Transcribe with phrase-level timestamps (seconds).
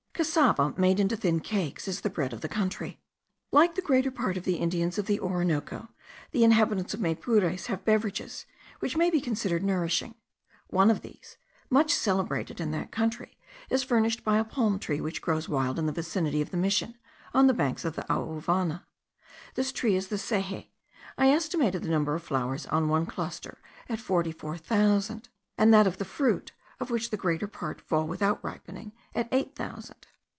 [0.13, 3.01] Cassava, made into thin cakes, is the bread of the country.
[3.49, 5.89] Like the greater part of the Indians of the Orinoco,
[6.29, 8.45] the inhabitants of Maypures have beverages
[8.81, 10.13] which may be considered nourishing;
[10.67, 11.37] one of these,
[11.71, 13.35] much celebrated in that country,
[13.71, 16.99] is furnished by a palm tree which grows wild in the vicinity of the mission
[17.33, 18.85] on the banks of the Auvana.
[19.55, 20.67] This tree is the seje:
[21.17, 23.57] I estimated the number of flowers on one cluster
[23.89, 28.05] at forty four thousand; and that of the fruit, of which the greater part fall
[28.07, 30.05] without ripening, at eight thousand.